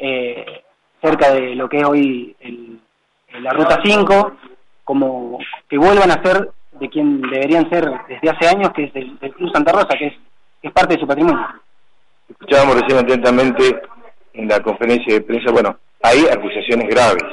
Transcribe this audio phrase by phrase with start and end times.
[0.00, 0.62] eh,
[1.02, 2.80] cerca de lo que es hoy el,
[3.40, 4.32] la Ruta 5,
[4.84, 9.18] como que vuelvan a ser de quien deberían ser desde hace años, que es el,
[9.18, 10.14] Club Santa Rosa, que es,
[10.62, 11.46] es parte de su patrimonio.
[12.28, 13.82] Escuchábamos recién atentamente
[14.32, 17.24] en la conferencia de prensa, bueno, hay acusaciones graves,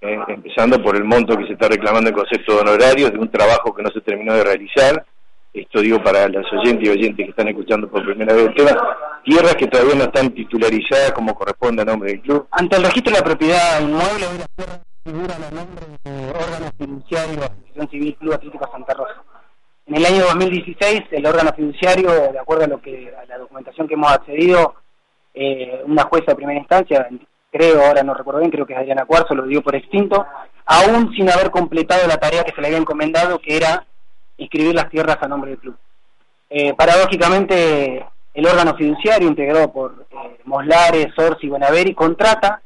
[0.00, 3.30] eh, empezando por el monto que se está reclamando en concepto de honorarios de un
[3.30, 5.04] trabajo que no se terminó de realizar,
[5.52, 8.70] esto digo para las oyentes y oyentes que están escuchando por primera vez el tema,
[9.24, 12.46] tierras que todavía no están titularizadas como corresponde a nombre del club.
[12.50, 16.70] Ante el registro de la propiedad inmueble, hoy las tierras figuran a nombre de órgano
[16.76, 19.22] fiduciario Asociación Civil Club Atlético Santa Rosa.
[19.86, 23.88] En el año 2016, el órgano fiduciario, de acuerdo a lo que a la documentación
[23.88, 24.74] que hemos accedido,
[25.32, 27.08] eh, una jueza de primera instancia,
[27.50, 30.26] creo, ahora no recuerdo bien, creo que es Adriana Cuarzo, lo dio por extinto,
[30.66, 33.86] aún sin haber completado la tarea que se le había encomendado, que era
[34.38, 35.76] inscribir las tierras a nombre del club.
[36.50, 42.62] Eh, paradójicamente, el órgano fiduciario integrado por eh, Moslares, Orsi y Buenaveri contrata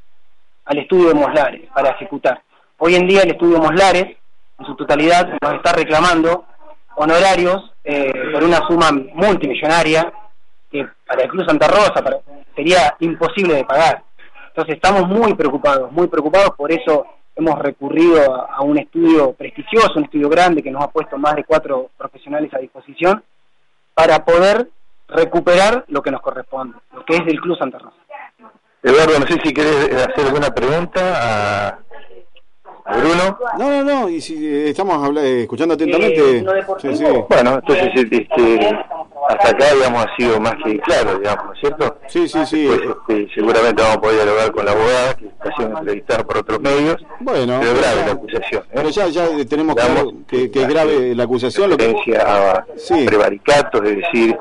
[0.65, 2.43] al estudio de Moslares para ejecutar.
[2.79, 4.17] Hoy en día el estudio Moslares,
[4.59, 6.45] en su totalidad, nos está reclamando
[6.95, 10.13] honorarios eh, por una suma multimillonaria
[10.71, 12.03] que para el Club Santa Rosa
[12.55, 14.03] sería imposible de pagar.
[14.49, 20.05] Entonces estamos muy preocupados, muy preocupados, por eso hemos recurrido a, un estudio prestigioso, un
[20.05, 23.23] estudio grande que nos ha puesto más de cuatro profesionales a disposición
[23.95, 24.69] para poder
[25.09, 27.97] recuperar lo que nos corresponde, lo que es del Club Santa Rosa.
[28.83, 31.79] Eduardo, no sé si querés hacer alguna pregunta a,
[32.99, 33.39] Bruno.
[33.59, 36.39] No, no, no, y si eh, estamos eh, escuchando atentamente.
[36.39, 38.79] Eh, bueno, entonces este,
[39.29, 41.97] hasta acá, digamos, ha sido más que claro, digamos, ¿no es cierto?
[42.07, 42.69] Sí, sí, sí.
[42.69, 46.61] este, seguramente vamos a poder dialogar con la abogada, que está siendo entrevistada por otros
[46.61, 46.97] medios.
[47.21, 47.59] Bueno.
[47.61, 48.65] Pero grave la acusación.
[48.73, 51.71] Pero ya, ya tenemos claro que, que, es grave la acusación.
[51.71, 51.95] Lo que...
[52.19, 52.65] a
[53.07, 54.37] prevaricatos, es decir,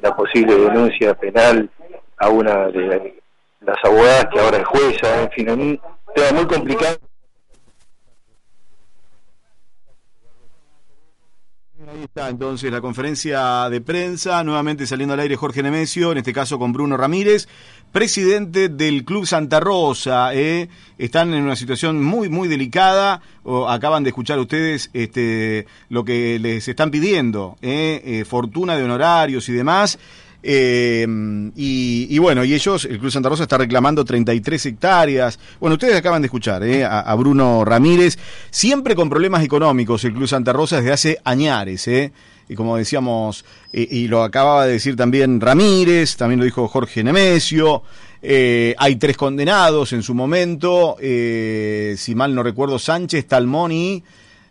[0.00, 1.68] la posible denuncia penal
[2.18, 3.22] a una de
[3.60, 5.80] las abogadas que ahora es jueza, en fin, un
[6.14, 6.96] tema muy complicado.
[12.02, 16.32] Ahí está entonces la conferencia de prensa, nuevamente saliendo al aire Jorge Nemesio, en este
[16.32, 17.46] caso con Bruno Ramírez,
[17.92, 20.34] presidente del Club Santa Rosa.
[20.34, 20.68] ¿eh?
[20.98, 23.22] Están en una situación muy, muy delicada.
[23.44, 28.02] O acaban de escuchar ustedes este, lo que les están pidiendo, ¿eh?
[28.04, 29.96] Eh, fortuna de honorarios y demás.
[30.42, 31.06] Eh,
[31.54, 35.38] y, bueno, y ellos, el Club Santa Rosa está reclamando 33 hectáreas.
[35.60, 38.18] Bueno, ustedes acaban de escuchar eh, a, Bruno Ramírez,
[38.50, 41.86] siempre con problemas económicos el Club Santa Rosa desde hace añares.
[41.88, 42.12] Eh,
[42.48, 47.82] y como decíamos, y lo acababa de decir también Ramírez, también lo dijo Jorge Nemesio.
[48.20, 54.02] hay tres condenados en su momento, si mal no recuerdo, Sánchez, Talmoni,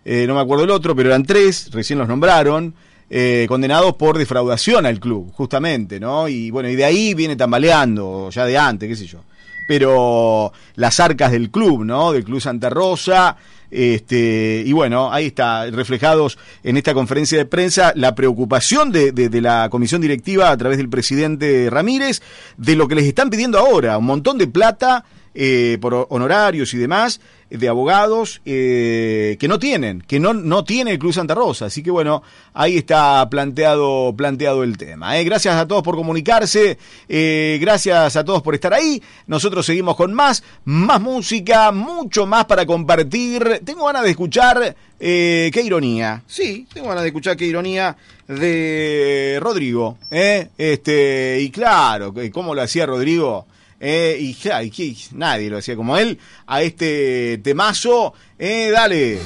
[0.06, 2.74] no me acuerdo el otro, pero eran tres, recién los nombraron
[3.14, 6.30] eh, condenados por defraudación al club, justamente, ¿no?
[6.30, 9.20] Y bueno, y de ahí viene tambaleando, ya de antes, qué sé yo.
[9.68, 12.14] Pero las arcas del club, ¿no?
[12.14, 13.36] Del Club Santa Rosa,
[13.70, 19.42] este, y bueno, ahí está, reflejados en esta conferencia de prensa, la preocupación de, de,
[19.42, 22.22] la comisión directiva a través del presidente Ramírez,
[22.56, 26.78] de lo que les están pidiendo ahora, un montón de plata eh, por honorarios y
[26.78, 31.66] demás, de abogados eh, que no tienen, que no, no tiene el Club Santa Rosa.
[31.66, 35.18] Así que bueno, ahí está planteado, planteado el tema.
[35.20, 35.24] ¿eh?
[35.24, 36.78] Gracias a todos por comunicarse,
[37.10, 39.02] eh, gracias a todos por estar ahí.
[39.28, 43.62] Nosotros seguimos con más, más música, mucho más para compartir.
[43.66, 46.24] Tengo ganas de escuchar eh, qué ironía.
[46.28, 49.98] Sí, tengo ganas de escuchar qué ironía de Rodrigo.
[50.10, 50.48] ¿eh?
[50.58, 53.46] Este, y claro, ¿cómo lo hacía Rodrigo?
[53.84, 54.38] Eh, y,
[54.84, 58.14] y, nadie lo hacía como él, a este temazo.
[58.38, 59.18] Eh, dale.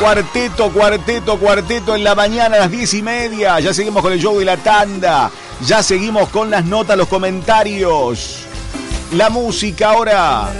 [0.00, 3.60] Cuarteto, cuarteto, cuarteto en la mañana a las diez y media.
[3.60, 5.30] Ya seguimos con el show de la tanda.
[5.66, 8.38] Ya seguimos con las notas, los comentarios.
[9.12, 10.50] La música ahora.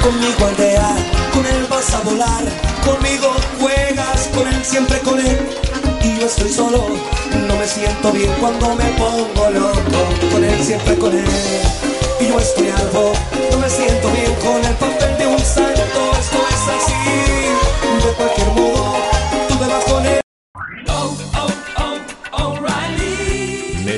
[0.00, 0.96] Conmigo aldear,
[1.34, 2.44] con él vas a volar.
[2.84, 5.69] Conmigo juegas, con él siempre con él.
[6.20, 6.84] Yo estoy solo.
[7.48, 10.30] No me siento bien cuando me pongo loco.
[10.30, 11.24] Con él, siempre con él.
[12.20, 13.12] Y yo estoy algo